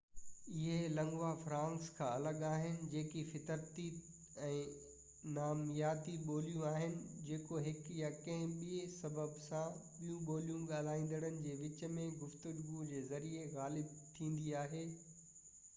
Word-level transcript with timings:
اهي 0.51 0.77
lingua 0.99 1.27
francas 1.41 1.89
کان 1.97 2.07
الڳ 2.29 2.39
آهن 2.51 2.79
جيڪي 2.93 3.21
فطرتي 3.33 3.83
۽ 4.47 4.55
نامياتي 5.35 6.15
ٻوليون 6.29 6.65
آهن 6.71 6.95
جيڪو 7.29 7.61
هڪ 7.69 7.93
يا 8.01 8.09
ڪنهن 8.23 8.57
ٻي 8.65 8.81
سبب 8.97 9.37
سان 9.45 9.77
ٻيون 9.99 10.27
ٻوليون 10.33 10.67
ڳالهائيندڙن 10.75 11.39
جي 11.49 11.55
وچ 11.65 11.87
م 11.91 12.09
گفتگو 12.27 12.83
جي 12.93 13.05
ذريعي 13.15 13.47
غالب 13.57 13.95
ٿيندي 14.19 14.59
آهي 14.69 14.85